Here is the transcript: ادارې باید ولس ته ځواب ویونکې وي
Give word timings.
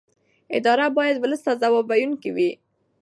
ادارې 0.57 0.87
باید 0.97 1.15
ولس 1.19 1.41
ته 1.45 1.51
ځواب 1.61 1.85
ویونکې 1.87 2.29
وي 2.35 2.51